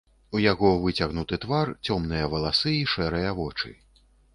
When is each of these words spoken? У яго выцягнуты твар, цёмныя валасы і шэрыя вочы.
У 0.37 0.39
яго 0.51 0.71
выцягнуты 0.85 1.39
твар, 1.45 1.75
цёмныя 1.85 2.25
валасы 2.35 2.77
і 2.81 2.85
шэрыя 2.97 3.41
вочы. 3.43 3.69